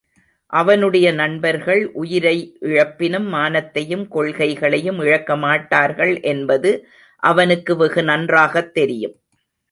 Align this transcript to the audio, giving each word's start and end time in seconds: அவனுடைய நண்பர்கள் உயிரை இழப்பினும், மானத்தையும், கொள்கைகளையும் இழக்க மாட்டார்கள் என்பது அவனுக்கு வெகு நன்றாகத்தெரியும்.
அவனுடைய 0.53 1.07
நண்பர்கள் 1.11 1.81
உயிரை 1.93 2.57
இழப்பினும், 2.61 3.27
மானத்தையும், 3.33 4.05
கொள்கைகளையும் 4.07 4.99
இழக்க 5.03 5.35
மாட்டார்கள் 5.35 6.21
என்பது 6.21 6.71
அவனுக்கு 7.23 7.75
வெகு 7.75 8.01
நன்றாகத்தெரியும். 8.01 9.15